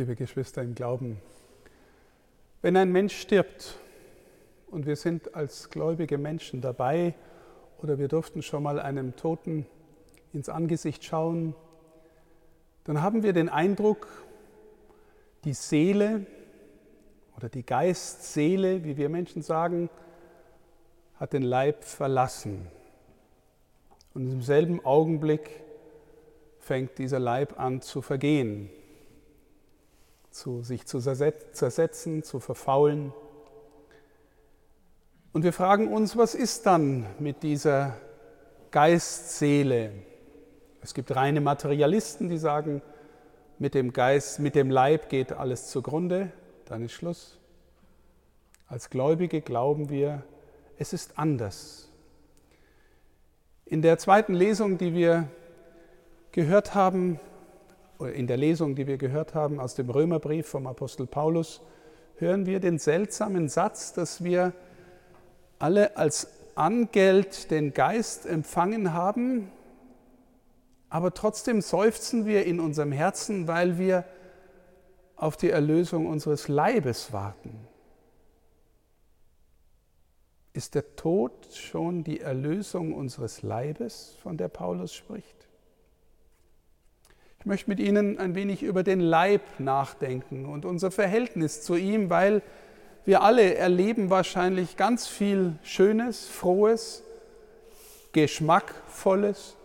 liebe 0.00 0.16
Geschwister 0.16 0.62
im 0.62 0.74
Glauben, 0.74 1.20
wenn 2.62 2.74
ein 2.74 2.90
Mensch 2.90 3.20
stirbt 3.20 3.76
und 4.70 4.86
wir 4.86 4.96
sind 4.96 5.34
als 5.34 5.68
gläubige 5.68 6.16
Menschen 6.16 6.62
dabei 6.62 7.12
oder 7.82 7.98
wir 7.98 8.08
durften 8.08 8.40
schon 8.40 8.62
mal 8.62 8.80
einem 8.80 9.14
Toten 9.16 9.66
ins 10.32 10.48
Angesicht 10.48 11.04
schauen, 11.04 11.54
dann 12.84 13.02
haben 13.02 13.22
wir 13.22 13.34
den 13.34 13.50
Eindruck, 13.50 14.08
die 15.44 15.52
Seele 15.52 16.24
oder 17.36 17.50
die 17.50 17.66
Geistseele, 17.66 18.84
wie 18.84 18.96
wir 18.96 19.10
Menschen 19.10 19.42
sagen, 19.42 19.90
hat 21.16 21.34
den 21.34 21.42
Leib 21.42 21.84
verlassen. 21.84 22.68
Und 24.14 24.32
im 24.32 24.40
selben 24.40 24.82
Augenblick 24.82 25.62
fängt 26.58 26.96
dieser 26.96 27.18
Leib 27.18 27.60
an 27.60 27.82
zu 27.82 28.00
vergehen, 28.00 28.70
zu 30.30 30.62
sich 30.62 30.86
zu 30.86 31.00
zersetzen, 31.00 32.22
zu 32.22 32.40
verfaulen. 32.40 33.12
Und 35.32 35.44
wir 35.44 35.52
fragen 35.52 35.92
uns, 35.92 36.16
was 36.16 36.34
ist 36.34 36.66
dann 36.66 37.06
mit 37.18 37.42
dieser 37.42 37.96
Geistseele? 38.70 39.92
Es 40.82 40.94
gibt 40.94 41.14
reine 41.14 41.40
Materialisten, 41.40 42.28
die 42.28 42.38
sagen, 42.38 42.82
mit 43.58 43.74
dem 43.74 43.92
Geist, 43.92 44.38
mit 44.40 44.54
dem 44.54 44.70
Leib 44.70 45.08
geht 45.08 45.32
alles 45.32 45.68
zugrunde, 45.68 46.32
dann 46.64 46.82
ist 46.82 46.92
Schluss. 46.92 47.38
Als 48.66 48.88
Gläubige 48.88 49.42
glauben 49.42 49.90
wir, 49.90 50.22
es 50.78 50.92
ist 50.92 51.18
anders. 51.18 51.88
In 53.66 53.82
der 53.82 53.98
zweiten 53.98 54.34
Lesung, 54.34 54.78
die 54.78 54.94
wir 54.94 55.28
gehört 56.32 56.74
haben, 56.74 57.20
in 58.06 58.26
der 58.26 58.36
Lesung, 58.36 58.74
die 58.74 58.86
wir 58.86 58.96
gehört 58.96 59.34
haben 59.34 59.60
aus 59.60 59.74
dem 59.74 59.90
Römerbrief 59.90 60.46
vom 60.46 60.66
Apostel 60.66 61.06
Paulus, 61.06 61.60
hören 62.16 62.46
wir 62.46 62.60
den 62.60 62.78
seltsamen 62.78 63.48
Satz, 63.48 63.92
dass 63.92 64.22
wir 64.24 64.52
alle 65.58 65.96
als 65.96 66.28
Angeld 66.54 67.50
den 67.50 67.72
Geist 67.72 68.26
empfangen 68.26 68.92
haben, 68.92 69.50
aber 70.88 71.14
trotzdem 71.14 71.60
seufzen 71.60 72.26
wir 72.26 72.44
in 72.44 72.60
unserem 72.60 72.92
Herzen, 72.92 73.46
weil 73.46 73.78
wir 73.78 74.04
auf 75.16 75.36
die 75.36 75.50
Erlösung 75.50 76.06
unseres 76.06 76.48
Leibes 76.48 77.12
warten. 77.12 77.66
Ist 80.52 80.74
der 80.74 80.96
Tod 80.96 81.32
schon 81.54 82.02
die 82.02 82.20
Erlösung 82.20 82.92
unseres 82.92 83.42
Leibes, 83.42 84.16
von 84.22 84.36
der 84.36 84.48
Paulus 84.48 84.92
spricht? 84.92 85.39
Ich 87.40 87.46
möchte 87.46 87.70
mit 87.70 87.80
Ihnen 87.80 88.18
ein 88.18 88.34
wenig 88.34 88.62
über 88.62 88.82
den 88.82 89.00
Leib 89.00 89.40
nachdenken 89.58 90.44
und 90.44 90.66
unser 90.66 90.90
Verhältnis 90.90 91.62
zu 91.62 91.74
ihm, 91.74 92.10
weil 92.10 92.42
wir 93.06 93.22
alle 93.22 93.54
erleben 93.54 94.10
wahrscheinlich 94.10 94.76
ganz 94.76 95.06
viel 95.06 95.54
Schönes, 95.62 96.28
Frohes, 96.28 97.02
Geschmackvolles 98.12 99.56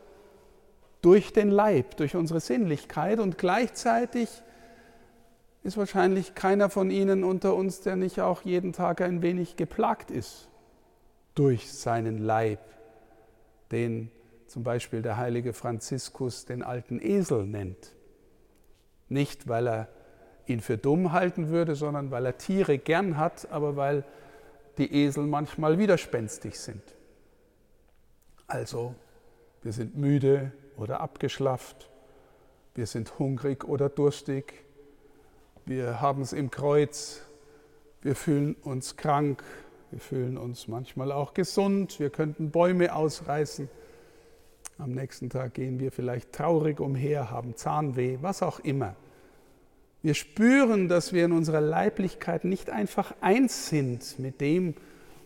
durch 1.01 1.33
den 1.33 1.49
Leib, 1.49 1.97
durch 1.97 2.15
unsere 2.15 2.39
Sinnlichkeit. 2.39 3.19
Und 3.19 3.37
gleichzeitig 3.37 4.29
ist 5.63 5.75
wahrscheinlich 5.75 6.33
keiner 6.33 6.69
von 6.69 6.89
Ihnen 6.89 7.25
unter 7.25 7.55
uns, 7.55 7.81
der 7.81 7.97
nicht 7.97 8.21
auch 8.21 8.43
jeden 8.43 8.71
Tag 8.71 9.01
ein 9.01 9.21
wenig 9.21 9.57
geplagt 9.57 10.11
ist 10.11 10.47
durch 11.33 11.73
seinen 11.73 12.19
Leib, 12.19 12.59
den 13.73 14.11
zum 14.47 14.63
Beispiel 14.63 15.01
der 15.01 15.17
heilige 15.17 15.53
Franziskus 15.53 16.45
den 16.45 16.63
alten 16.63 16.99
Esel 17.01 17.45
nennt. 17.45 17.95
Nicht, 19.09 19.47
weil 19.47 19.67
er 19.67 19.87
ihn 20.47 20.61
für 20.61 20.77
dumm 20.77 21.11
halten 21.11 21.49
würde, 21.49 21.75
sondern 21.75 22.11
weil 22.11 22.25
er 22.25 22.37
Tiere 22.37 22.77
gern 22.77 23.17
hat, 23.17 23.51
aber 23.51 23.75
weil 23.75 24.03
die 24.77 24.93
Esel 24.93 25.25
manchmal 25.25 25.79
widerspenstig 25.79 26.59
sind. 26.59 26.83
Also, 28.47 28.93
wir 29.63 29.73
sind 29.73 29.97
müde 29.97 30.51
oder 30.77 30.99
abgeschlafft, 30.99 31.89
wir 32.75 32.85
sind 32.85 33.17
hungrig 33.17 33.63
oder 33.63 33.89
durstig, 33.89 34.65
wir 35.65 36.01
haben 36.01 36.21
es 36.21 36.33
im 36.33 36.51
Kreuz, 36.51 37.23
wir 38.03 38.15
fühlen 38.15 38.53
uns 38.55 38.97
krank, 38.97 39.43
wir 39.89 39.99
fühlen 39.99 40.37
uns 40.37 40.67
manchmal 40.67 41.11
auch 41.11 41.33
gesund, 41.33 41.99
wir 41.99 42.11
könnten 42.11 42.51
Bäume 42.51 42.93
ausreißen. 42.93 43.67
Am 44.77 44.91
nächsten 44.91 45.29
Tag 45.29 45.53
gehen 45.53 45.79
wir 45.79 45.91
vielleicht 45.91 46.33
traurig 46.33 46.79
umher, 46.79 47.31
haben 47.31 47.55
Zahnweh, 47.55 48.17
was 48.21 48.43
auch 48.43 48.59
immer. 48.59 48.95
Wir 50.01 50.13
spüren, 50.13 50.89
dass 50.89 51.13
wir 51.13 51.25
in 51.25 51.31
unserer 51.31 51.61
Leiblichkeit 51.61 52.43
nicht 52.43 52.69
einfach 52.69 53.13
eins 53.21 53.69
sind 53.69 54.19
mit 54.19 54.41
dem, 54.41 54.75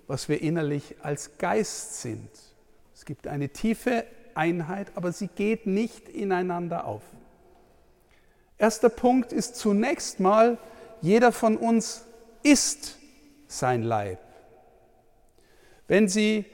was 0.08 0.30
wir 0.30 0.42
innerlich 0.42 0.96
als 1.02 1.38
Geist 1.38 2.02
sind. 2.02 2.30
Es 2.94 3.06
gibt 3.06 3.28
eine 3.28 3.50
tiefe 3.50 4.06
Einheit, 4.36 4.92
aber 4.96 5.12
sie 5.12 5.28
geht 5.28 5.66
nicht 5.66 6.08
ineinander 6.08 6.86
auf. 6.86 7.02
Erster 8.58 8.90
Punkt 8.90 9.34
ist 9.34 9.56
zunächst 9.56 10.20
mal, 10.20 10.58
jeder 11.02 11.32
von 11.32 11.58
uns 11.58 12.06
ist 12.44 12.98
sein 13.48 13.84
Leib. 13.84 14.20
Wenn 15.88 16.08
Sie 16.08 16.46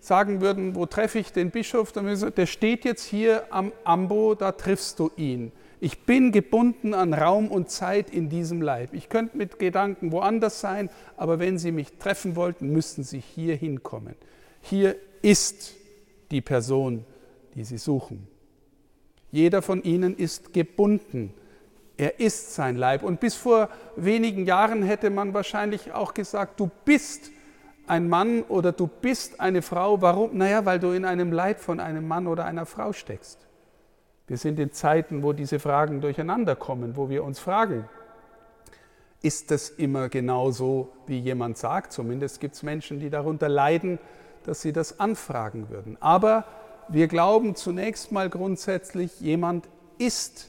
sagen 0.00 0.40
würden, 0.40 0.74
wo 0.74 0.86
treffe 0.86 1.18
ich 1.18 1.32
den 1.32 1.50
Bischof, 1.50 1.92
dann 1.92 2.06
würden 2.06 2.16
Sie, 2.16 2.30
der 2.30 2.46
steht 2.46 2.84
jetzt 2.84 3.04
hier 3.04 3.44
am 3.50 3.72
Ambo, 3.84 4.34
da 4.34 4.52
triffst 4.52 4.98
du 4.98 5.10
ihn. 5.16 5.52
Ich 5.82 6.00
bin 6.04 6.32
gebunden 6.32 6.92
an 6.92 7.14
Raum 7.14 7.48
und 7.48 7.70
Zeit 7.70 8.10
in 8.10 8.28
diesem 8.28 8.60
Leib. 8.60 8.92
Ich 8.92 9.08
könnte 9.08 9.36
mit 9.36 9.58
Gedanken 9.58 10.12
woanders 10.12 10.60
sein, 10.60 10.90
aber 11.16 11.38
wenn 11.38 11.58
Sie 11.58 11.72
mich 11.72 11.92
treffen 11.98 12.36
wollten, 12.36 12.70
müssten 12.70 13.02
Sie 13.02 13.20
hier 13.20 13.56
hinkommen. 13.56 14.14
Hier 14.62 14.96
ist 15.22 15.74
die 16.30 16.40
Person, 16.42 17.04
die 17.54 17.64
Sie 17.64 17.78
suchen. 17.78 18.26
Jeder 19.30 19.62
von 19.62 19.82
Ihnen 19.82 20.16
ist 20.16 20.52
gebunden. 20.52 21.32
Er 21.96 22.20
ist 22.20 22.54
sein 22.54 22.76
Leib. 22.76 23.02
Und 23.02 23.20
bis 23.20 23.34
vor 23.34 23.68
wenigen 23.96 24.46
Jahren 24.46 24.82
hätte 24.82 25.10
man 25.10 25.34
wahrscheinlich 25.34 25.92
auch 25.92 26.14
gesagt, 26.14 26.58
du 26.58 26.70
bist 26.84 27.30
ein 27.90 28.08
Mann 28.08 28.42
oder 28.44 28.70
du 28.70 28.86
bist 28.86 29.40
eine 29.40 29.62
Frau. 29.62 30.00
Warum? 30.00 30.38
Naja, 30.38 30.64
weil 30.64 30.78
du 30.78 30.92
in 30.92 31.04
einem 31.04 31.32
Leib 31.32 31.58
von 31.58 31.80
einem 31.80 32.06
Mann 32.06 32.28
oder 32.28 32.44
einer 32.44 32.64
Frau 32.64 32.92
steckst. 32.92 33.48
Wir 34.28 34.36
sind 34.36 34.60
in 34.60 34.72
Zeiten, 34.72 35.24
wo 35.24 35.32
diese 35.32 35.58
Fragen 35.58 36.00
durcheinander 36.00 36.54
kommen, 36.54 36.96
wo 36.96 37.10
wir 37.10 37.24
uns 37.24 37.40
fragen, 37.40 37.88
ist 39.22 39.50
das 39.50 39.70
immer 39.70 40.08
genau 40.08 40.52
so, 40.52 40.92
wie 41.06 41.18
jemand 41.18 41.58
sagt? 41.58 41.92
Zumindest 41.92 42.40
gibt 42.40 42.54
es 42.54 42.62
Menschen, 42.62 43.00
die 43.00 43.10
darunter 43.10 43.48
leiden, 43.48 43.98
dass 44.44 44.62
sie 44.62 44.72
das 44.72 45.00
anfragen 45.00 45.68
würden. 45.68 45.96
Aber 46.00 46.44
wir 46.88 47.08
glauben 47.08 47.56
zunächst 47.56 48.12
mal 48.12 48.30
grundsätzlich, 48.30 49.20
jemand 49.20 49.68
ist 49.98 50.48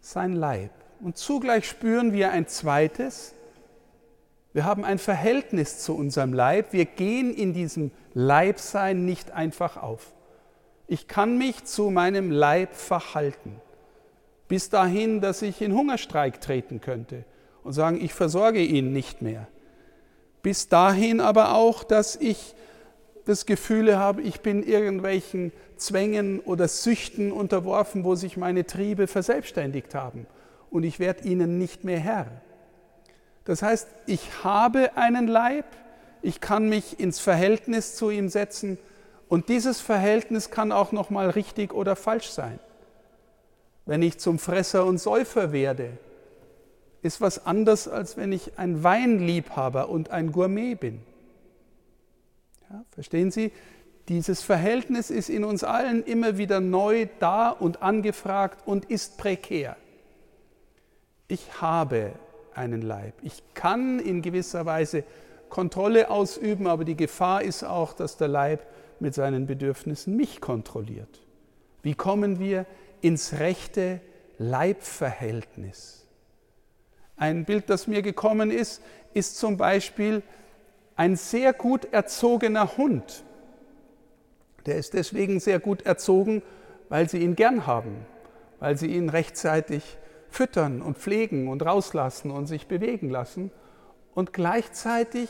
sein 0.00 0.32
Leib. 0.32 0.70
Und 1.02 1.18
zugleich 1.18 1.68
spüren 1.68 2.14
wir 2.14 2.30
ein 2.30 2.48
zweites, 2.48 3.34
wir 4.52 4.64
haben 4.64 4.84
ein 4.84 4.98
Verhältnis 4.98 5.78
zu 5.78 5.94
unserem 5.94 6.32
Leib. 6.32 6.72
Wir 6.72 6.84
gehen 6.84 7.32
in 7.32 7.52
diesem 7.52 7.92
Leibsein 8.14 9.04
nicht 9.04 9.30
einfach 9.30 9.76
auf. 9.76 10.12
Ich 10.88 11.06
kann 11.06 11.38
mich 11.38 11.64
zu 11.64 11.90
meinem 11.90 12.32
Leib 12.32 12.74
verhalten. 12.74 13.60
Bis 14.48 14.68
dahin, 14.68 15.20
dass 15.20 15.42
ich 15.42 15.62
in 15.62 15.72
Hungerstreik 15.72 16.40
treten 16.40 16.80
könnte 16.80 17.24
und 17.62 17.72
sagen, 17.72 18.00
ich 18.02 18.12
versorge 18.12 18.60
ihn 18.60 18.92
nicht 18.92 19.22
mehr. 19.22 19.46
Bis 20.42 20.68
dahin 20.68 21.20
aber 21.20 21.54
auch, 21.54 21.84
dass 21.84 22.16
ich 22.16 22.56
das 23.26 23.46
Gefühl 23.46 23.96
habe, 23.96 24.22
ich 24.22 24.40
bin 24.40 24.64
irgendwelchen 24.64 25.52
Zwängen 25.76 26.40
oder 26.40 26.66
Süchten 26.66 27.30
unterworfen, 27.30 28.02
wo 28.02 28.16
sich 28.16 28.36
meine 28.36 28.66
Triebe 28.66 29.06
verselbstständigt 29.06 29.94
haben 29.94 30.26
und 30.70 30.82
ich 30.82 30.98
werde 30.98 31.28
ihnen 31.28 31.58
nicht 31.58 31.84
mehr 31.84 32.00
Herr. 32.00 32.42
Das 33.44 33.62
heißt, 33.62 33.88
ich 34.06 34.44
habe 34.44 34.96
einen 34.96 35.26
Leib, 35.26 35.64
ich 36.22 36.40
kann 36.40 36.68
mich 36.68 37.00
ins 37.00 37.18
Verhältnis 37.18 37.96
zu 37.96 38.10
ihm 38.10 38.28
setzen 38.28 38.78
und 39.28 39.48
dieses 39.48 39.80
Verhältnis 39.80 40.50
kann 40.50 40.72
auch 40.72 40.92
noch 40.92 41.10
mal 41.10 41.30
richtig 41.30 41.72
oder 41.72 41.96
falsch 41.96 42.30
sein. 42.30 42.58
Wenn 43.86 44.02
ich 44.02 44.18
zum 44.18 44.38
Fresser 44.38 44.84
und 44.84 44.98
Säufer 44.98 45.52
werde, 45.52 45.98
ist 47.02 47.20
was 47.20 47.46
anders, 47.46 47.88
als 47.88 48.16
wenn 48.16 48.32
ich 48.32 48.58
ein 48.58 48.82
Weinliebhaber 48.82 49.88
und 49.88 50.10
ein 50.10 50.32
Gourmet 50.32 50.74
bin. 50.74 51.00
Ja, 52.68 52.84
verstehen 52.90 53.30
Sie? 53.30 53.52
Dieses 54.08 54.42
Verhältnis 54.42 55.10
ist 55.10 55.30
in 55.30 55.44
uns 55.44 55.64
allen 55.64 56.02
immer 56.04 56.36
wieder 56.36 56.60
neu 56.60 57.06
da 57.20 57.50
und 57.50 57.82
angefragt 57.82 58.66
und 58.66 58.90
ist 58.90 59.16
prekär. 59.18 59.76
Ich 61.28 61.60
habe 61.60 62.12
einen 62.54 62.82
Leib. 62.82 63.14
Ich 63.22 63.42
kann 63.54 63.98
in 63.98 64.22
gewisser 64.22 64.66
Weise 64.66 65.04
Kontrolle 65.48 66.10
ausüben, 66.10 66.66
aber 66.66 66.84
die 66.84 66.96
Gefahr 66.96 67.42
ist 67.42 67.64
auch, 67.64 67.92
dass 67.92 68.16
der 68.16 68.28
Leib 68.28 68.66
mit 69.00 69.14
seinen 69.14 69.46
Bedürfnissen 69.46 70.16
mich 70.16 70.40
kontrolliert. 70.40 71.20
Wie 71.82 71.94
kommen 71.94 72.38
wir 72.38 72.66
ins 73.00 73.38
rechte 73.38 74.00
Leibverhältnis? 74.38 76.06
Ein 77.16 77.44
Bild, 77.44 77.68
das 77.68 77.86
mir 77.86 78.02
gekommen 78.02 78.50
ist, 78.50 78.82
ist 79.12 79.36
zum 79.36 79.56
Beispiel 79.56 80.22
ein 80.96 81.16
sehr 81.16 81.52
gut 81.52 81.86
erzogener 81.92 82.76
Hund. 82.76 83.24
Der 84.66 84.76
ist 84.76 84.94
deswegen 84.94 85.40
sehr 85.40 85.58
gut 85.58 85.82
erzogen, 85.82 86.42
weil 86.88 87.08
sie 87.08 87.18
ihn 87.18 87.36
gern 87.36 87.66
haben, 87.66 88.06
weil 88.58 88.76
sie 88.76 88.88
ihn 88.88 89.08
rechtzeitig 89.08 89.82
füttern 90.30 90.82
und 90.82 90.98
pflegen 90.98 91.48
und 91.48 91.64
rauslassen 91.64 92.30
und 92.30 92.46
sich 92.46 92.66
bewegen 92.66 93.10
lassen. 93.10 93.50
Und 94.14 94.32
gleichzeitig 94.32 95.28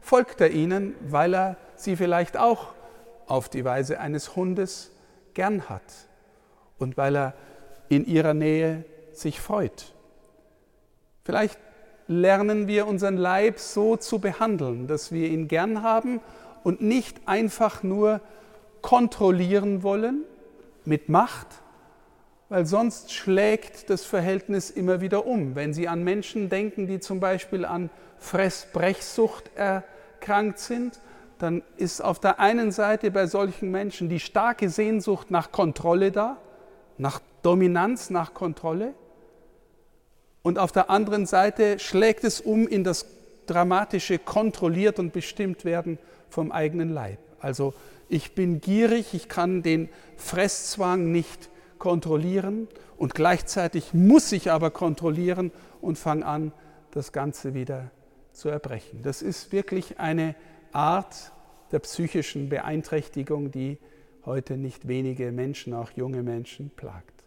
folgt 0.00 0.40
er 0.40 0.50
ihnen, 0.50 0.94
weil 1.00 1.34
er 1.34 1.56
sie 1.74 1.96
vielleicht 1.96 2.36
auch 2.36 2.74
auf 3.26 3.48
die 3.48 3.64
Weise 3.64 4.00
eines 4.00 4.36
Hundes 4.36 4.92
gern 5.34 5.68
hat 5.68 5.82
und 6.78 6.96
weil 6.96 7.16
er 7.16 7.34
in 7.88 8.06
ihrer 8.06 8.34
Nähe 8.34 8.84
sich 9.12 9.40
freut. 9.40 9.92
Vielleicht 11.24 11.58
lernen 12.08 12.68
wir 12.68 12.86
unseren 12.86 13.16
Leib 13.16 13.58
so 13.58 13.96
zu 13.96 14.20
behandeln, 14.20 14.86
dass 14.86 15.10
wir 15.10 15.28
ihn 15.28 15.48
gern 15.48 15.82
haben 15.82 16.20
und 16.62 16.80
nicht 16.80 17.26
einfach 17.26 17.82
nur 17.82 18.20
kontrollieren 18.80 19.82
wollen 19.82 20.22
mit 20.84 21.08
Macht, 21.08 21.48
weil 22.48 22.66
sonst 22.66 23.12
schlägt 23.12 23.90
das 23.90 24.04
Verhältnis 24.04 24.70
immer 24.70 25.00
wieder 25.00 25.26
um. 25.26 25.54
Wenn 25.54 25.74
Sie 25.74 25.88
an 25.88 26.04
Menschen 26.04 26.48
denken, 26.48 26.86
die 26.86 27.00
zum 27.00 27.18
Beispiel 27.18 27.64
an 27.64 27.90
Fressbrechsucht 28.18 29.50
erkrankt 29.56 30.58
sind, 30.58 31.00
dann 31.38 31.62
ist 31.76 32.00
auf 32.00 32.18
der 32.18 32.40
einen 32.40 32.72
Seite 32.72 33.10
bei 33.10 33.26
solchen 33.26 33.70
Menschen 33.70 34.08
die 34.08 34.20
starke 34.20 34.68
Sehnsucht 34.68 35.30
nach 35.30 35.52
Kontrolle 35.52 36.12
da, 36.12 36.38
nach 36.98 37.20
Dominanz, 37.42 38.10
nach 38.10 38.32
Kontrolle. 38.32 38.94
Und 40.42 40.58
auf 40.58 40.72
der 40.72 40.88
anderen 40.88 41.26
Seite 41.26 41.78
schlägt 41.78 42.24
es 42.24 42.40
um 42.40 42.68
in 42.68 42.84
das 42.84 43.06
dramatische 43.46 44.18
kontrolliert 44.18 44.98
und 44.98 45.12
bestimmt 45.12 45.64
werden 45.64 45.98
vom 46.30 46.52
eigenen 46.52 46.90
Leib. 46.92 47.18
Also 47.40 47.74
ich 48.08 48.34
bin 48.34 48.60
gierig, 48.60 49.12
ich 49.14 49.28
kann 49.28 49.62
den 49.62 49.88
Fresszwang 50.16 51.10
nicht 51.10 51.50
kontrollieren 51.78 52.68
und 52.96 53.14
gleichzeitig 53.14 53.94
muss 53.94 54.32
ich 54.32 54.50
aber 54.50 54.70
kontrollieren 54.70 55.52
und 55.80 55.98
fange 55.98 56.26
an, 56.26 56.52
das 56.90 57.12
Ganze 57.12 57.54
wieder 57.54 57.90
zu 58.32 58.48
erbrechen. 58.48 59.02
Das 59.02 59.22
ist 59.22 59.52
wirklich 59.52 59.98
eine 59.98 60.34
Art 60.72 61.32
der 61.72 61.80
psychischen 61.80 62.48
Beeinträchtigung, 62.48 63.50
die 63.50 63.78
heute 64.24 64.56
nicht 64.56 64.88
wenige 64.88 65.32
Menschen, 65.32 65.74
auch 65.74 65.90
junge 65.92 66.22
Menschen, 66.22 66.70
plagt. 66.70 67.24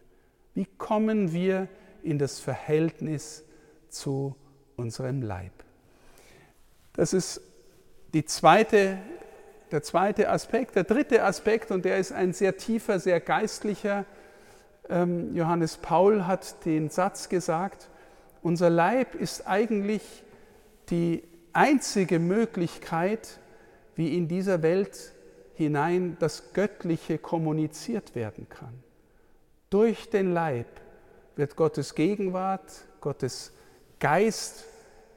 Wie 0.54 0.66
kommen 0.78 1.32
wir 1.32 1.68
in 2.02 2.18
das 2.18 2.40
Verhältnis 2.40 3.44
zu 3.88 4.36
unserem 4.76 5.22
Leib? 5.22 5.52
Das 6.92 7.12
ist 7.12 7.40
zweite, 8.26 8.98
der 9.70 9.82
zweite 9.82 10.28
Aspekt. 10.28 10.76
Der 10.76 10.84
dritte 10.84 11.24
Aspekt, 11.24 11.70
und 11.70 11.84
der 11.84 11.98
ist 11.98 12.12
ein 12.12 12.32
sehr 12.32 12.56
tiefer, 12.56 12.98
sehr 12.98 13.20
geistlicher, 13.20 14.04
Johannes 14.90 15.76
Paul 15.76 16.26
hat 16.26 16.64
den 16.64 16.90
Satz 16.90 17.28
gesagt, 17.28 17.88
unser 18.42 18.70
Leib 18.70 19.14
ist 19.14 19.46
eigentlich 19.46 20.02
die 20.88 21.22
einzige 21.52 22.18
Möglichkeit, 22.18 23.38
wie 23.94 24.16
in 24.16 24.26
dieser 24.26 24.62
Welt 24.62 25.12
hinein 25.54 26.16
das 26.18 26.52
Göttliche 26.54 27.18
kommuniziert 27.18 28.14
werden 28.14 28.48
kann. 28.48 28.82
Durch 29.68 30.10
den 30.10 30.32
Leib 30.32 30.66
wird 31.36 31.54
Gottes 31.54 31.94
Gegenwart, 31.94 32.84
Gottes 33.00 33.52
Geist 34.00 34.64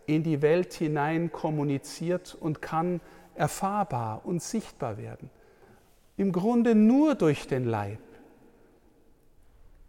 in 0.06 0.22
die 0.22 0.42
Welt 0.42 0.74
hinein 0.74 1.32
kommuniziert 1.32 2.36
und 2.40 2.62
kann 2.62 3.00
erfahrbar 3.36 4.22
und 4.26 4.44
sichtbar 4.44 4.98
werden. 4.98 5.30
Im 6.18 6.32
Grunde 6.32 6.76
nur 6.76 7.16
durch 7.16 7.48
den 7.48 7.66
Leib. 7.66 8.00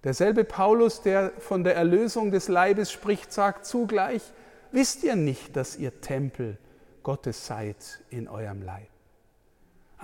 Derselbe 0.05 0.45
Paulus, 0.45 1.03
der 1.03 1.33
von 1.39 1.65
der 1.65 1.75
Erlösung 1.75 2.31
des 2.31 2.49
Leibes 2.49 2.93
spricht, 2.93 3.33
sagt 3.33 3.65
zugleich, 3.65 4.23
wisst 4.71 5.03
ihr 5.03 5.17
nicht, 5.17 5.57
dass 5.57 5.77
ihr 5.77 6.01
Tempel 6.01 6.59
Gottes 7.03 7.47
seid 7.47 7.77
in 8.11 8.29
eurem 8.29 8.63
Leib. 8.63 8.89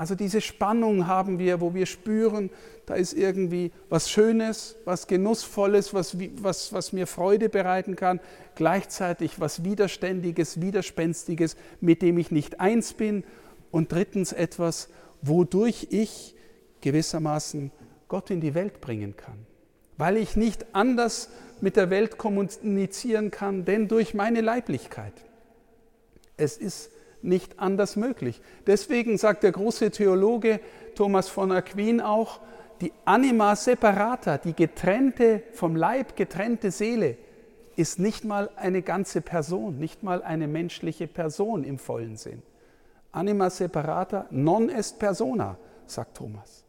Also 0.00 0.14
diese 0.14 0.40
Spannung 0.40 1.06
haben 1.06 1.38
wir, 1.38 1.60
wo 1.60 1.74
wir 1.74 1.84
spüren, 1.84 2.48
da 2.86 2.94
ist 2.94 3.12
irgendwie 3.12 3.70
was 3.90 4.08
Schönes, 4.08 4.76
was 4.86 5.06
Genussvolles, 5.06 5.92
was, 5.92 6.16
was, 6.42 6.72
was 6.72 6.94
mir 6.94 7.06
Freude 7.06 7.50
bereiten 7.50 7.96
kann, 7.96 8.18
gleichzeitig 8.54 9.40
was 9.40 9.62
Widerständiges, 9.62 10.62
Widerspenstiges, 10.62 11.54
mit 11.82 12.00
dem 12.00 12.16
ich 12.16 12.30
nicht 12.30 12.60
eins 12.60 12.94
bin 12.94 13.24
und 13.70 13.92
drittens 13.92 14.32
etwas, 14.32 14.88
wodurch 15.20 15.88
ich 15.90 16.34
gewissermaßen 16.80 17.70
Gott 18.08 18.30
in 18.30 18.40
die 18.40 18.54
Welt 18.54 18.80
bringen 18.80 19.16
kann, 19.18 19.46
weil 20.00 20.16
ich 20.16 20.34
nicht 20.34 20.66
anders 20.72 21.28
mit 21.60 21.76
der 21.76 21.90
Welt 21.90 22.16
kommunizieren 22.16 23.30
kann, 23.30 23.66
denn 23.66 23.86
durch 23.86 24.14
meine 24.14 24.40
Leiblichkeit. 24.40 25.12
Es 26.38 26.56
ist 26.56 26.90
nicht 27.20 27.60
anders 27.60 27.96
möglich. 27.96 28.40
Deswegen 28.66 29.18
sagt 29.18 29.42
der 29.42 29.52
große 29.52 29.90
Theologe 29.90 30.60
Thomas 30.94 31.28
von 31.28 31.52
Aquin 31.52 32.00
auch, 32.00 32.40
die 32.80 32.92
Anima 33.04 33.54
separata, 33.54 34.38
die 34.38 34.54
getrennte, 34.54 35.42
vom 35.52 35.76
Leib 35.76 36.16
getrennte 36.16 36.70
Seele, 36.70 37.18
ist 37.76 37.98
nicht 37.98 38.24
mal 38.24 38.48
eine 38.56 38.80
ganze 38.80 39.20
Person, 39.20 39.78
nicht 39.78 40.02
mal 40.02 40.22
eine 40.22 40.48
menschliche 40.48 41.08
Person 41.08 41.62
im 41.62 41.78
vollen 41.78 42.16
Sinn. 42.16 42.42
Anima 43.12 43.50
separata 43.50 44.26
non 44.30 44.70
est 44.70 44.98
persona, 44.98 45.58
sagt 45.86 46.16
Thomas. 46.16 46.64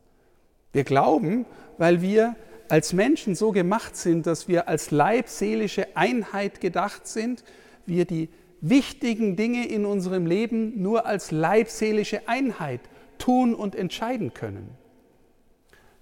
Wir 0.73 0.83
glauben, 0.83 1.45
weil 1.77 2.01
wir 2.01 2.35
als 2.71 2.93
Menschen 2.93 3.35
so 3.35 3.51
gemacht 3.51 3.97
sind, 3.97 4.25
dass 4.25 4.47
wir 4.47 4.69
als 4.69 4.91
leibseelische 4.91 5.87
Einheit 5.97 6.61
gedacht 6.61 7.05
sind, 7.05 7.43
wir 7.85 8.05
die 8.05 8.29
wichtigen 8.61 9.35
Dinge 9.35 9.67
in 9.67 9.85
unserem 9.85 10.25
Leben 10.25 10.81
nur 10.81 11.05
als 11.05 11.31
leibseelische 11.31 12.29
Einheit 12.29 12.79
tun 13.17 13.55
und 13.55 13.75
entscheiden 13.75 14.33
können. 14.33 14.69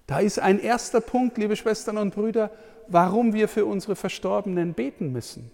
Da 0.06 0.20
ist 0.20 0.38
ein 0.38 0.60
erster 0.60 1.00
Punkt, 1.00 1.38
liebe 1.38 1.56
Schwestern 1.56 1.98
und 1.98 2.14
Brüder, 2.14 2.52
warum 2.86 3.32
wir 3.32 3.48
für 3.48 3.64
unsere 3.64 3.96
Verstorbenen 3.96 4.74
beten 4.74 5.10
müssen. 5.10 5.50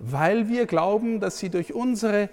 Weil 0.00 0.48
wir 0.48 0.66
glauben, 0.66 1.20
dass 1.20 1.38
sie 1.38 1.48
durch 1.48 1.74
unsere 1.74 2.28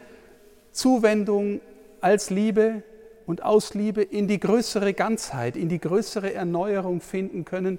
Zuwendung 0.71 1.61
als 2.01 2.31
Liebe 2.31 2.81
und 3.27 3.43
aus 3.43 3.75
Liebe 3.75 4.01
in 4.01 4.27
die 4.27 4.39
größere 4.39 4.95
Ganzheit, 4.95 5.55
in 5.55 5.69
die 5.69 5.79
größere 5.79 6.33
Erneuerung 6.33 6.99
finden 6.99 7.45
können, 7.45 7.77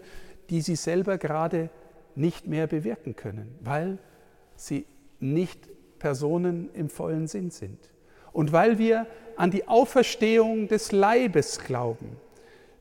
die 0.50 0.60
sie 0.60 0.76
selber 0.76 1.18
gerade 1.18 1.70
nicht 2.14 2.46
mehr 2.46 2.66
bewirken 2.66 3.16
können, 3.16 3.58
weil 3.60 3.98
sie 4.56 4.86
nicht 5.20 5.68
Personen 5.98 6.70
im 6.74 6.88
vollen 6.88 7.26
Sinn 7.26 7.50
sind. 7.50 7.78
Und 8.32 8.52
weil 8.52 8.78
wir 8.78 9.06
an 9.36 9.50
die 9.50 9.66
Auferstehung 9.66 10.68
des 10.68 10.92
Leibes 10.92 11.58
glauben. 11.58 12.16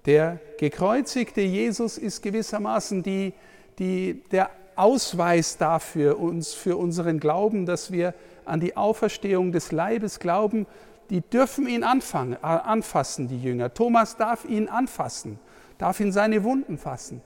Der 0.06 0.40
gekreuzigte 0.58 1.42
Jesus 1.42 1.98
ist 1.98 2.22
gewissermaßen 2.22 3.02
die, 3.04 3.34
die, 3.80 4.24
der 4.32 4.50
Ausweis 4.76 5.58
dafür, 5.58 6.20
uns, 6.20 6.54
für 6.54 6.78
unseren 6.78 7.20
Glauben, 7.20 7.66
dass 7.66 7.92
wir 7.92 8.14
an 8.46 8.60
die 8.60 8.76
Auferstehung 8.76 9.52
des 9.52 9.72
Leibes 9.72 10.20
glauben. 10.20 10.66
Die 11.10 11.22
dürfen 11.22 11.68
ihn 11.68 11.84
anfangen, 11.84 12.34
äh, 12.34 12.38
anfassen, 12.46 13.28
die 13.28 13.42
Jünger. 13.42 13.74
Thomas 13.74 14.18
darf 14.18 14.46
ihn 14.46 14.68
anfassen, 14.68 15.40
darf 15.78 16.00
ihn 16.00 16.12
seine 16.12 16.44
Wunden 16.44 16.78
fassen. 16.78 17.22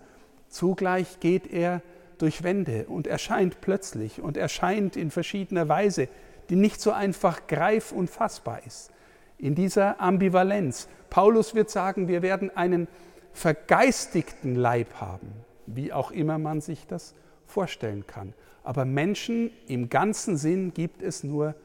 Zugleich 0.50 1.20
geht 1.20 1.48
er 1.52 1.82
durch 2.18 2.44
Wände 2.44 2.86
und 2.88 3.08
erscheint 3.08 3.62
plötzlich 3.62 4.22
und 4.22 4.38
erscheint 4.38 4.96
in 4.96 5.12
verschiedener 5.12 5.70
Weise, 5.70 6.08
die 6.50 6.56
nicht 6.56 6.82
so 6.82 6.92
einfach 6.92 7.48
greif 7.48 7.92
und 7.92 8.10
fassbar 8.10 8.66
ist. 8.66 8.92
In 9.38 9.54
dieser 9.54 10.02
Ambivalenz. 10.02 10.88
Paulus 11.10 11.54
wird 11.54 11.70
sagen, 11.70 12.08
wir 12.08 12.22
werden 12.22 12.56
einen 12.56 12.88
vergeistigten 13.34 14.56
Leib 14.56 14.96
haben, 14.96 15.32
wie 15.68 15.94
auch 15.94 16.12
immer 16.12 16.38
man 16.40 16.62
sich 16.62 16.88
das 16.88 17.14
vorstellen 17.46 18.08
kann. 18.08 18.34
Aber 18.64 18.84
Menschen 18.84 19.52
im 19.68 19.90
ganzen 19.90 20.38
Sinn 20.38 20.74
gibt 20.74 21.02
es 21.02 21.24
nur 21.24 21.56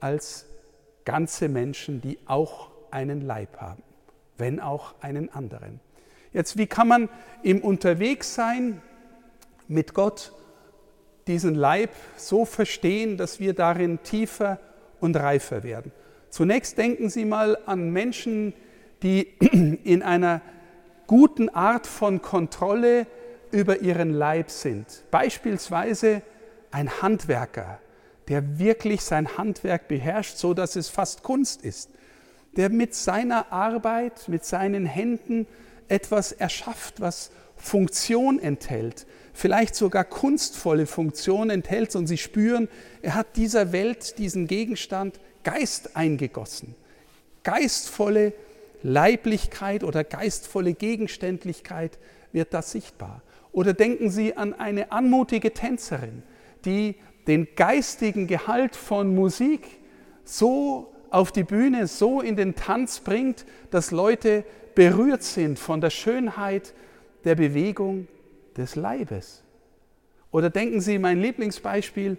als 0.00 0.46
ganze 1.04 1.48
Menschen, 1.48 2.00
die 2.00 2.18
auch 2.26 2.70
einen 2.90 3.20
Leib 3.20 3.60
haben, 3.60 3.82
wenn 4.38 4.60
auch 4.60 4.94
einen 5.00 5.30
anderen. 5.30 5.80
Jetzt, 6.36 6.58
wie 6.58 6.66
kann 6.66 6.86
man 6.86 7.08
im 7.42 7.62
Unterwegssein 7.62 8.82
mit 9.68 9.94
Gott 9.94 10.34
diesen 11.26 11.54
Leib 11.54 11.88
so 12.18 12.44
verstehen, 12.44 13.16
dass 13.16 13.40
wir 13.40 13.54
darin 13.54 14.02
tiefer 14.02 14.60
und 15.00 15.16
reifer 15.16 15.62
werden. 15.62 15.92
Zunächst 16.28 16.76
denken 16.76 17.08
Sie 17.08 17.24
mal 17.24 17.56
an 17.64 17.88
Menschen, 17.90 18.52
die 19.02 19.22
in 19.82 20.02
einer 20.02 20.42
guten 21.06 21.48
Art 21.48 21.86
von 21.86 22.20
Kontrolle 22.20 23.06
über 23.50 23.80
ihren 23.80 24.10
Leib 24.10 24.50
sind. 24.50 25.04
Beispielsweise 25.10 26.20
ein 26.70 27.00
Handwerker, 27.00 27.80
der 28.28 28.58
wirklich 28.58 29.00
sein 29.00 29.38
Handwerk 29.38 29.88
beherrscht, 29.88 30.36
so 30.36 30.52
dass 30.52 30.76
es 30.76 30.90
fast 30.90 31.22
Kunst 31.22 31.64
ist, 31.64 31.88
der 32.58 32.68
mit 32.68 32.94
seiner 32.94 33.50
Arbeit, 33.52 34.28
mit 34.28 34.44
seinen 34.44 34.84
Händen 34.84 35.46
etwas 35.88 36.32
erschafft, 36.32 37.00
was 37.00 37.30
Funktion 37.56 38.38
enthält, 38.38 39.06
vielleicht 39.32 39.74
sogar 39.74 40.04
kunstvolle 40.04 40.86
Funktion 40.86 41.50
enthält 41.50 41.94
und 41.96 42.06
sie 42.06 42.18
spüren, 42.18 42.68
er 43.02 43.14
hat 43.14 43.36
dieser 43.36 43.72
Welt, 43.72 44.18
diesen 44.18 44.46
Gegenstand 44.46 45.20
Geist 45.42 45.96
eingegossen. 45.96 46.74
Geistvolle 47.44 48.32
Leiblichkeit 48.82 49.84
oder 49.84 50.04
geistvolle 50.04 50.74
Gegenständlichkeit 50.74 51.98
wird 52.32 52.52
da 52.52 52.62
sichtbar. 52.62 53.22
Oder 53.52 53.72
denken 53.72 54.10
Sie 54.10 54.36
an 54.36 54.54
eine 54.54 54.92
anmutige 54.92 55.52
Tänzerin, 55.52 56.22
die 56.64 56.96
den 57.26 57.48
geistigen 57.56 58.26
Gehalt 58.26 58.76
von 58.76 59.14
Musik 59.14 59.66
so 60.24 60.92
auf 61.10 61.32
die 61.32 61.44
Bühne, 61.44 61.86
so 61.86 62.20
in 62.20 62.36
den 62.36 62.54
Tanz 62.54 63.00
bringt, 63.00 63.46
dass 63.70 63.92
Leute 63.92 64.44
berührt 64.76 65.24
sind 65.24 65.58
von 65.58 65.80
der 65.80 65.90
Schönheit 65.90 66.72
der 67.24 67.34
Bewegung 67.34 68.06
des 68.56 68.76
Leibes. 68.76 69.42
Oder 70.30 70.50
denken 70.50 70.80
Sie, 70.80 70.98
mein 70.98 71.20
Lieblingsbeispiel, 71.20 72.18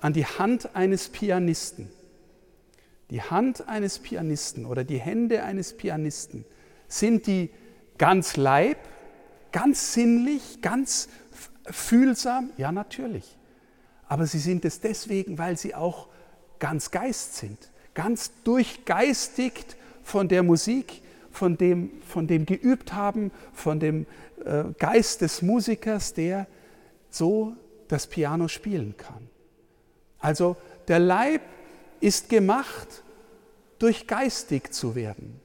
an 0.00 0.12
die 0.12 0.26
Hand 0.26 0.74
eines 0.74 1.08
Pianisten. 1.10 1.90
Die 3.10 3.22
Hand 3.22 3.68
eines 3.68 3.98
Pianisten 3.98 4.64
oder 4.64 4.84
die 4.84 4.98
Hände 4.98 5.44
eines 5.44 5.76
Pianisten, 5.76 6.46
sind 6.88 7.26
die 7.26 7.50
ganz 7.98 8.36
Leib, 8.36 8.78
ganz 9.52 9.92
sinnlich, 9.92 10.62
ganz 10.62 11.08
fühlsam? 11.66 12.50
Ja, 12.56 12.72
natürlich. 12.72 13.36
Aber 14.08 14.26
sie 14.26 14.38
sind 14.38 14.64
es 14.64 14.80
deswegen, 14.80 15.36
weil 15.36 15.58
sie 15.58 15.74
auch 15.74 16.08
ganz 16.58 16.90
Geist 16.90 17.36
sind, 17.36 17.58
ganz 17.92 18.32
durchgeistigt 18.44 19.76
von 20.02 20.28
der 20.28 20.42
Musik, 20.42 21.01
von 21.32 21.56
dem, 21.56 21.90
von 22.06 22.26
dem 22.26 22.46
geübt 22.46 22.92
haben, 22.92 23.30
von 23.52 23.80
dem 23.80 24.06
äh, 24.44 24.64
Geist 24.78 25.20
des 25.22 25.42
Musikers, 25.42 26.14
der 26.14 26.46
so 27.10 27.54
das 27.88 28.06
Piano 28.06 28.48
spielen 28.48 28.94
kann. 28.96 29.28
Also 30.18 30.56
der 30.88 30.98
Leib 30.98 31.42
ist 32.00 32.28
gemacht, 32.28 33.02
durch 33.78 34.06
geistig 34.06 34.72
zu 34.72 34.94
werden. 34.94 35.40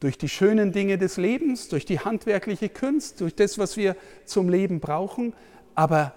Durch 0.00 0.18
die 0.18 0.28
schönen 0.28 0.72
Dinge 0.72 0.98
des 0.98 1.16
Lebens, 1.16 1.68
durch 1.68 1.84
die 1.84 2.00
handwerkliche 2.00 2.68
Kunst, 2.68 3.20
durch 3.20 3.34
das, 3.34 3.58
was 3.58 3.76
wir 3.76 3.96
zum 4.26 4.48
Leben 4.48 4.80
brauchen. 4.80 5.32
Aber 5.74 6.12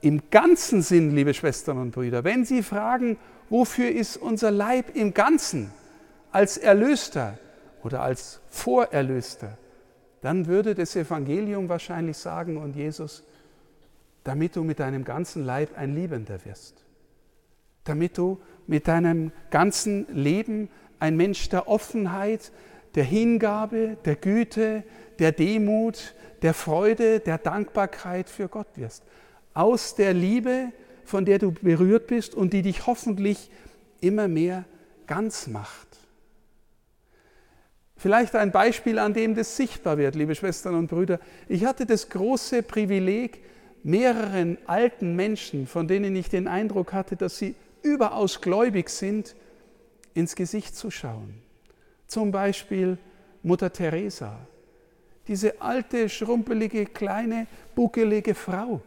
im 0.00 0.22
ganzen 0.30 0.82
Sinn, 0.82 1.14
liebe 1.14 1.34
Schwestern 1.34 1.78
und 1.78 1.92
Brüder, 1.92 2.24
wenn 2.24 2.44
Sie 2.44 2.62
fragen, 2.62 3.18
wofür 3.50 3.90
ist 3.90 4.16
unser 4.16 4.50
Leib 4.50 4.96
im 4.96 5.14
Ganzen 5.14 5.70
als 6.32 6.56
Erlöster 6.56 7.38
oder 7.82 8.02
als 8.02 8.40
Vorerlöster, 8.48 9.56
dann 10.20 10.46
würde 10.46 10.74
das 10.74 10.96
Evangelium 10.96 11.68
wahrscheinlich 11.68 12.16
sagen 12.16 12.56
und 12.56 12.74
Jesus, 12.74 13.24
damit 14.24 14.56
du 14.56 14.64
mit 14.64 14.80
deinem 14.80 15.04
ganzen 15.04 15.44
Leib 15.44 15.76
ein 15.78 15.94
Liebender 15.94 16.44
wirst, 16.44 16.84
damit 17.84 18.18
du 18.18 18.40
mit 18.66 18.88
deinem 18.88 19.32
ganzen 19.50 20.06
Leben 20.14 20.68
ein 20.98 21.16
Mensch 21.16 21.48
der 21.48 21.68
Offenheit, 21.68 22.52
der 22.94 23.04
Hingabe, 23.04 23.96
der 24.04 24.16
Güte, 24.16 24.82
der 25.18 25.32
Demut, 25.32 26.14
der 26.42 26.54
Freude, 26.54 27.20
der 27.20 27.38
Dankbarkeit 27.38 28.28
für 28.28 28.48
Gott 28.48 28.68
wirst. 28.76 29.04
Aus 29.54 29.94
der 29.94 30.14
Liebe, 30.14 30.72
von 31.04 31.24
der 31.24 31.38
du 31.38 31.52
berührt 31.52 32.06
bist 32.06 32.34
und 32.34 32.52
die 32.52 32.62
dich 32.62 32.86
hoffentlich 32.86 33.50
immer 34.00 34.28
mehr 34.28 34.64
ganz 35.06 35.46
macht. 35.46 35.87
Vielleicht 37.98 38.36
ein 38.36 38.52
Beispiel, 38.52 39.00
an 39.00 39.12
dem 39.12 39.34
das 39.34 39.56
sichtbar 39.56 39.98
wird, 39.98 40.14
liebe 40.14 40.36
Schwestern 40.36 40.76
und 40.76 40.86
Brüder. 40.86 41.18
Ich 41.48 41.64
hatte 41.64 41.84
das 41.84 42.08
große 42.08 42.62
Privileg, 42.62 43.42
mehreren 43.82 44.56
alten 44.66 45.16
Menschen, 45.16 45.66
von 45.66 45.88
denen 45.88 46.14
ich 46.14 46.28
den 46.28 46.46
Eindruck 46.46 46.92
hatte, 46.92 47.16
dass 47.16 47.38
sie 47.38 47.56
überaus 47.82 48.40
gläubig 48.40 48.88
sind, 48.88 49.34
ins 50.14 50.36
Gesicht 50.36 50.76
zu 50.76 50.92
schauen. 50.92 51.42
Zum 52.06 52.30
Beispiel 52.30 52.98
Mutter 53.42 53.72
Teresa, 53.72 54.38
diese 55.26 55.60
alte, 55.60 56.08
schrumpelige, 56.08 56.86
kleine, 56.86 57.48
buckelige 57.74 58.36
Frau. 58.36 58.80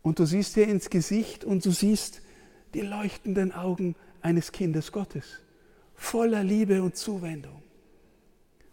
Und 0.00 0.18
du 0.18 0.24
siehst 0.24 0.56
ihr 0.56 0.68
ins 0.68 0.88
Gesicht 0.88 1.44
und 1.44 1.66
du 1.66 1.70
siehst 1.70 2.22
die 2.72 2.80
leuchtenden 2.80 3.52
Augen 3.52 3.94
eines 4.22 4.52
Kindes 4.52 4.90
Gottes 4.90 5.42
voller 5.98 6.42
Liebe 6.42 6.82
und 6.82 6.96
Zuwendung. 6.96 7.62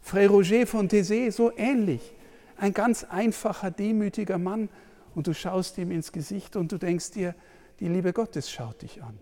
Frère 0.02 0.30
Roger 0.30 0.66
von 0.68 0.88
Thésée, 0.88 1.32
so 1.32 1.52
ähnlich, 1.58 2.14
ein 2.58 2.74
ganz 2.74 3.04
einfacher, 3.04 3.72
demütiger 3.72 4.38
Mann, 4.38 4.70
und 5.16 5.28
du 5.28 5.34
schaust 5.34 5.78
ihm 5.78 5.92
ins 5.92 6.12
Gesicht 6.12 6.56
und 6.56 6.72
du 6.72 6.78
denkst 6.78 7.12
dir, 7.12 7.36
die 7.80 7.88
Liebe 7.88 8.14
Gottes 8.14 8.52
schaut 8.52 8.82
dich 8.82 9.02
an. 9.02 9.18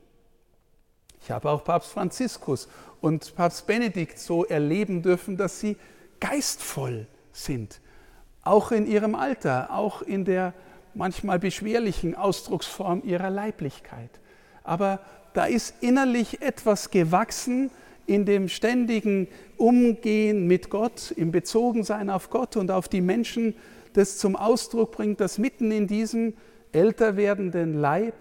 Ich 1.21 1.31
habe 1.31 1.49
auch 1.49 1.63
Papst 1.63 1.91
Franziskus 1.91 2.67
und 2.99 3.35
Papst 3.35 3.65
Benedikt 3.65 4.19
so 4.19 4.43
erleben 4.43 5.01
dürfen, 5.01 5.37
dass 5.37 5.59
sie 5.59 5.77
geistvoll 6.19 7.07
sind, 7.31 7.79
auch 8.41 8.71
in 8.71 8.85
ihrem 8.87 9.15
Alter, 9.15 9.71
auch 9.71 10.01
in 10.01 10.25
der 10.25 10.53
manchmal 10.93 11.39
beschwerlichen 11.39 12.15
Ausdrucksform 12.15 13.03
ihrer 13.05 13.29
Leiblichkeit. 13.29 14.09
Aber 14.63 14.99
da 15.33 15.45
ist 15.45 15.75
innerlich 15.81 16.41
etwas 16.41 16.89
gewachsen, 16.89 17.71
in 18.05 18.25
dem 18.25 18.49
ständigen 18.49 19.27
Umgehen 19.57 20.47
mit 20.47 20.69
Gott, 20.69 21.11
im 21.15 21.31
Bezogensein 21.31 22.09
auf 22.09 22.29
Gott 22.29 22.57
und 22.57 22.71
auf 22.71 22.87
die 22.87 23.01
Menschen, 23.01 23.55
das 23.93 24.17
zum 24.17 24.35
Ausdruck 24.35 24.91
bringt, 24.91 25.19
dass 25.19 25.37
mitten 25.37 25.71
in 25.71 25.87
diesem 25.87 26.33
älter 26.71 27.15
werdenden 27.15 27.79
Leib 27.79 28.15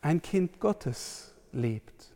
ein 0.00 0.22
Kind 0.22 0.60
Gottes 0.60 1.34
lebt. 1.52 2.14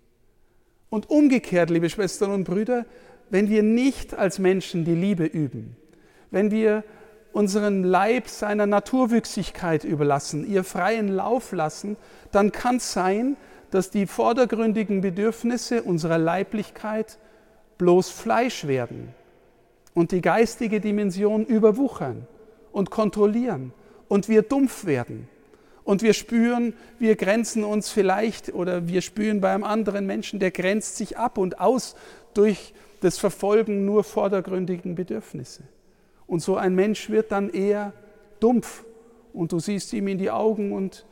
Und 0.91 1.11
umgekehrt, 1.11 1.71
liebe 1.71 1.91
Schwestern 1.91 2.31
und 2.31 2.45
Brüder, 2.45 2.87
wenn 3.31 3.49
wir 3.49 3.63
nicht 3.63 4.15
als 4.15 4.39
Menschen 4.39 4.85
die 4.85 4.95
Liebe 4.95 5.25
üben, 5.25 5.77
wenn 6.31 6.51
wir 6.51 6.85
unseren 7.33 7.85
Leib 7.85 8.29
seiner 8.29 8.67
Naturwüchsigkeit 8.67 9.85
überlassen, 9.85 10.49
ihr 10.49 10.65
freien 10.65 11.09
Lauf 11.09 11.53
lassen, 11.53 11.97
dann 12.33 12.53
kann 12.53 12.77
es 12.77 12.93
sein, 12.93 13.37
dass 13.71 13.91
die 13.91 14.07
vordergründigen 14.07 15.01
Bedürfnisse 15.01 15.83
unserer 15.83 16.19
Leiblichkeit 16.19 17.19
bloß 17.79 18.11
Fleisch 18.11 18.67
werden 18.67 19.15
und 19.95 20.13
die 20.13 20.21
geistige 20.21 20.81
Dimension 20.81 21.45
überwuchern 21.45 22.27
und 22.73 22.91
kontrollieren 22.91 23.73
und 24.09 24.29
wir 24.29 24.43
dumpf 24.43 24.87
werden 24.87 25.29
und 25.85 26.03
wir 26.03 26.13
spüren, 26.13 26.75
wir 26.99 27.17
grenzen 27.17 27.65
uns 27.65 27.91
vielleicht 27.91 28.53
oder 28.53 28.89
wir 28.89 29.01
spüren 29.01 29.41
bei 29.41 29.55
einem 29.55 29.65
anderen 29.65 30.07
Menschen, 30.07 30.39
der 30.39 30.51
grenzt 30.51 30.97
sich 30.97 31.17
ab 31.17 31.39
und 31.39 31.61
aus 31.61 31.97
durch 32.35 32.75
das 33.01 33.19
Verfolgen 33.19 33.85
nur 33.85 34.05
vordergründigen 34.05 34.95
Bedürfnisse. 34.95 35.63
Und 36.27 36.41
so 36.41 36.57
ein 36.57 36.75
Mensch 36.75 37.09
wird 37.09 37.33
dann 37.33 37.49
eher 37.49 37.93
dumpf 38.39 38.85
und 39.33 39.53
du 39.53 39.61
siehst 39.61 39.93
ihm 39.93 40.09
in 40.09 40.19
die 40.19 40.31
Augen 40.31 40.73
und 40.73 41.07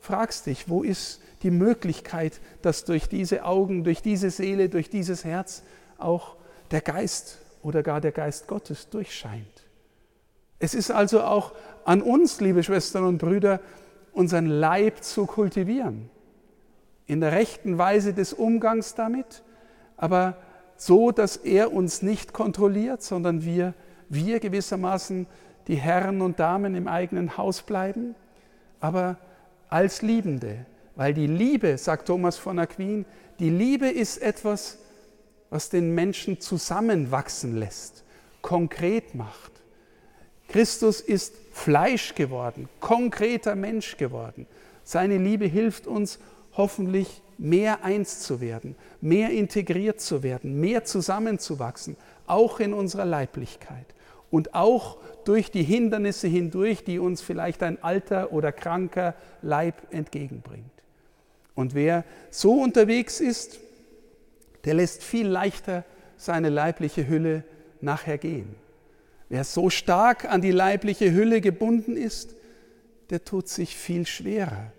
fragst 0.00 0.46
dich, 0.46 0.68
wo 0.68 0.82
ist 0.82 1.22
die 1.42 1.50
Möglichkeit, 1.50 2.40
dass 2.62 2.84
durch 2.84 3.08
diese 3.08 3.44
Augen, 3.44 3.84
durch 3.84 4.02
diese 4.02 4.30
Seele, 4.30 4.68
durch 4.68 4.90
dieses 4.90 5.24
Herz 5.24 5.62
auch 5.98 6.36
der 6.70 6.80
Geist 6.80 7.38
oder 7.62 7.82
gar 7.82 8.00
der 8.00 8.12
Geist 8.12 8.46
Gottes 8.46 8.88
durchscheint. 8.90 9.64
Es 10.58 10.74
ist 10.74 10.90
also 10.90 11.22
auch 11.22 11.52
an 11.84 12.02
uns, 12.02 12.40
liebe 12.40 12.62
Schwestern 12.62 13.04
und 13.04 13.18
Brüder, 13.18 13.60
unseren 14.12 14.46
Leib 14.46 15.02
zu 15.02 15.26
kultivieren, 15.26 16.10
in 17.06 17.20
der 17.20 17.32
rechten 17.32 17.78
Weise 17.78 18.12
des 18.12 18.32
Umgangs 18.32 18.94
damit, 18.94 19.42
aber 19.96 20.36
so, 20.76 21.10
dass 21.10 21.36
er 21.36 21.72
uns 21.72 22.02
nicht 22.02 22.32
kontrolliert, 22.32 23.02
sondern 23.02 23.44
wir, 23.44 23.74
wir 24.08 24.40
gewissermaßen 24.40 25.26
die 25.66 25.76
Herren 25.76 26.20
und 26.20 26.40
Damen 26.40 26.74
im 26.74 26.88
eigenen 26.88 27.36
Haus 27.36 27.62
bleiben, 27.62 28.14
aber 28.80 29.18
als 29.68 30.02
Liebende, 30.02 30.66
weil 30.98 31.14
die 31.14 31.28
Liebe, 31.28 31.78
sagt 31.78 32.08
Thomas 32.08 32.38
von 32.38 32.58
Aquin, 32.58 33.06
die 33.38 33.50
Liebe 33.50 33.88
ist 33.88 34.18
etwas, 34.18 34.78
was 35.48 35.70
den 35.70 35.94
Menschen 35.94 36.40
zusammenwachsen 36.40 37.56
lässt, 37.56 38.02
konkret 38.42 39.14
macht. 39.14 39.52
Christus 40.48 41.00
ist 41.00 41.36
Fleisch 41.52 42.16
geworden, 42.16 42.68
konkreter 42.80 43.54
Mensch 43.54 43.96
geworden. 43.96 44.48
Seine 44.82 45.18
Liebe 45.18 45.44
hilft 45.44 45.86
uns 45.86 46.18
hoffentlich 46.56 47.22
mehr 47.38 47.84
eins 47.84 48.18
zu 48.18 48.40
werden, 48.40 48.74
mehr 49.00 49.30
integriert 49.30 50.00
zu 50.00 50.24
werden, 50.24 50.58
mehr 50.58 50.82
zusammenzuwachsen, 50.84 51.96
auch 52.26 52.58
in 52.58 52.74
unserer 52.74 53.04
Leiblichkeit 53.04 53.86
und 54.32 54.52
auch 54.52 54.96
durch 55.24 55.52
die 55.52 55.62
Hindernisse 55.62 56.26
hindurch, 56.26 56.82
die 56.82 56.98
uns 56.98 57.20
vielleicht 57.20 57.62
ein 57.62 57.80
alter 57.84 58.32
oder 58.32 58.50
kranker 58.50 59.14
Leib 59.42 59.76
entgegenbringt. 59.92 60.77
Und 61.58 61.74
wer 61.74 62.04
so 62.30 62.62
unterwegs 62.62 63.18
ist, 63.18 63.58
der 64.64 64.74
lässt 64.74 65.02
viel 65.02 65.26
leichter 65.26 65.84
seine 66.16 66.50
leibliche 66.50 67.08
Hülle 67.08 67.42
nachher 67.80 68.16
gehen. 68.16 68.54
Wer 69.28 69.42
so 69.42 69.68
stark 69.68 70.24
an 70.24 70.40
die 70.40 70.52
leibliche 70.52 71.12
Hülle 71.12 71.40
gebunden 71.40 71.96
ist, 71.96 72.36
der 73.10 73.24
tut 73.24 73.48
sich 73.48 73.74
viel 73.74 74.06
schwerer, 74.06 74.70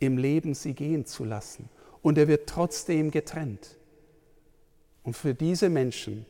im 0.00 0.18
Leben 0.18 0.52
sie 0.52 0.74
gehen 0.74 1.06
zu 1.06 1.24
lassen. 1.24 1.70
Und 2.02 2.18
er 2.18 2.28
wird 2.28 2.46
trotzdem 2.46 3.10
getrennt. 3.10 3.78
Und 5.04 5.16
für 5.16 5.32
diese 5.32 5.70
Menschen, 5.70 6.26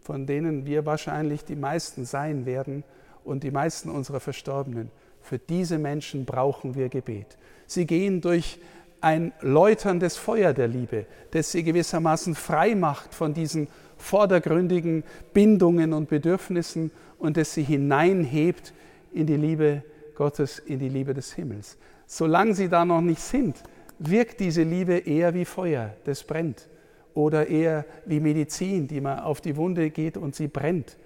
von 0.00 0.26
denen 0.26 0.64
wir 0.64 0.86
wahrscheinlich 0.86 1.44
die 1.44 1.54
meisten 1.54 2.06
sein 2.06 2.46
werden 2.46 2.82
und 3.24 3.44
die 3.44 3.50
meisten 3.50 3.90
unserer 3.90 4.20
Verstorbenen, 4.20 4.90
für 5.20 5.38
diese 5.38 5.76
Menschen 5.76 6.24
brauchen 6.24 6.74
wir 6.74 6.88
Gebet. 6.88 7.36
Sie 7.66 7.84
gehen 7.84 8.22
durch 8.22 8.58
ein 9.00 9.32
läuterndes 9.40 10.16
Feuer 10.16 10.52
der 10.52 10.68
Liebe, 10.68 11.06
das 11.30 11.52
sie 11.52 11.62
gewissermaßen 11.62 12.34
frei 12.34 12.74
macht 12.74 13.14
von 13.14 13.34
diesen 13.34 13.68
vordergründigen 13.96 15.04
Bindungen 15.32 15.92
und 15.92 16.08
Bedürfnissen 16.08 16.90
und 17.18 17.36
das 17.36 17.54
sie 17.54 17.62
hineinhebt 17.62 18.72
in 19.12 19.26
die 19.26 19.36
Liebe 19.36 19.82
Gottes, 20.14 20.58
in 20.58 20.78
die 20.78 20.88
Liebe 20.88 21.14
des 21.14 21.32
Himmels. 21.32 21.78
Solange 22.06 22.54
sie 22.54 22.68
da 22.68 22.84
noch 22.84 23.00
nicht 23.00 23.20
sind, 23.20 23.62
wirkt 23.98 24.40
diese 24.40 24.62
Liebe 24.62 24.98
eher 24.98 25.34
wie 25.34 25.44
Feuer, 25.44 25.94
das 26.04 26.24
brennt, 26.24 26.68
oder 27.14 27.48
eher 27.48 27.84
wie 28.06 28.20
Medizin, 28.20 28.86
die 28.86 29.00
man 29.00 29.20
auf 29.20 29.40
die 29.40 29.56
Wunde 29.56 29.90
geht 29.90 30.16
und 30.16 30.34
sie 30.36 30.48
brennt. 30.48 30.96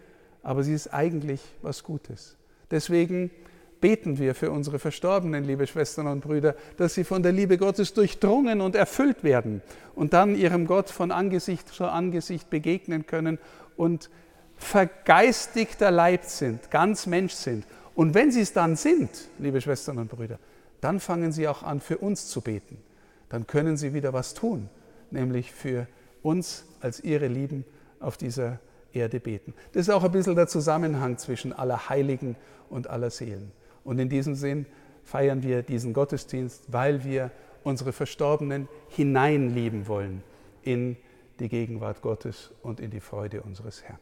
Aber 0.42 0.62
sie 0.62 0.75
ist 0.75 0.92
eigentlich 0.92 1.40
was 1.62 1.82
Gutes. 1.82 2.37
Deswegen 2.70 3.30
beten 3.82 4.18
wir 4.18 4.34
für 4.34 4.50
unsere 4.50 4.78
Verstorbenen, 4.78 5.44
liebe 5.44 5.66
Schwestern 5.66 6.06
und 6.06 6.20
Brüder, 6.20 6.54
dass 6.78 6.94
sie 6.94 7.04
von 7.04 7.22
der 7.22 7.32
Liebe 7.32 7.58
Gottes 7.58 7.92
durchdrungen 7.92 8.62
und 8.62 8.74
erfüllt 8.74 9.24
werden 9.24 9.60
und 9.94 10.14
dann 10.14 10.34
ihrem 10.34 10.66
Gott 10.66 10.88
von 10.88 11.10
Angesicht 11.10 11.68
zu 11.68 11.84
Angesicht 11.84 12.48
begegnen 12.48 13.06
können 13.06 13.38
und 13.76 14.08
vergeistigter 14.56 15.90
Leib 15.90 16.24
sind, 16.24 16.70
ganz 16.70 17.06
Mensch 17.06 17.34
sind. 17.34 17.66
Und 17.94 18.14
wenn 18.14 18.30
sie 18.30 18.40
es 18.40 18.52
dann 18.52 18.76
sind, 18.76 19.10
liebe 19.38 19.60
Schwestern 19.60 19.98
und 19.98 20.08
Brüder, 20.08 20.38
dann 20.80 21.00
fangen 21.00 21.32
sie 21.32 21.48
auch 21.48 21.62
an, 21.62 21.80
für 21.80 21.98
uns 21.98 22.28
zu 22.28 22.40
beten. 22.40 22.78
Dann 23.28 23.46
können 23.46 23.76
sie 23.76 23.92
wieder 23.92 24.12
was 24.12 24.34
tun, 24.34 24.68
nämlich 25.10 25.52
für 25.52 25.88
uns 26.22 26.64
als 26.80 27.00
ihre 27.00 27.26
Lieben 27.26 27.64
auf 27.98 28.16
dieser 28.16 28.60
Erde 28.92 29.18
beten. 29.18 29.54
Das 29.72 29.82
ist 29.82 29.90
auch 29.90 30.04
ein 30.04 30.12
bisschen 30.12 30.36
der 30.36 30.46
Zusammenhang 30.46 31.18
zwischen 31.18 31.52
aller 31.52 31.88
Heiligen 31.88 32.36
und 32.70 32.88
aller 32.88 33.10
Seelen. 33.10 33.50
Und 33.84 33.98
in 33.98 34.08
diesem 34.08 34.34
Sinn 34.34 34.66
feiern 35.04 35.42
wir 35.42 35.62
diesen 35.62 35.92
Gottesdienst, 35.92 36.72
weil 36.72 37.04
wir 37.04 37.30
unsere 37.64 37.92
Verstorbenen 37.92 38.68
hineinlieben 38.88 39.86
wollen 39.86 40.22
in 40.62 40.96
die 41.40 41.48
Gegenwart 41.48 42.02
Gottes 42.02 42.52
und 42.62 42.80
in 42.80 42.90
die 42.90 43.00
Freude 43.00 43.42
unseres 43.42 43.82
Herrn. 43.82 43.98